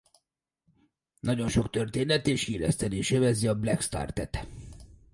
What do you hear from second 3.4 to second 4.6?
a Black Strat-et.